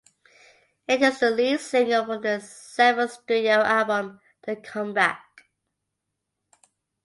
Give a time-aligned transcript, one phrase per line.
[0.87, 5.19] It is the lead single from their seventh studio album "The Comeback".